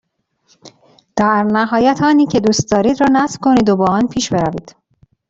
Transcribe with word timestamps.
در 1.15 1.43
نهایت 1.43 1.99
آنی 2.03 2.25
که 2.27 2.39
دوست 2.39 2.69
دارید 2.71 3.01
را 3.01 3.07
نصب 3.11 3.39
کنید 3.41 3.69
و 3.69 3.75
با 3.75 3.85
آن 3.87 4.07
پیش 4.07 4.33
بروید. 4.33 4.75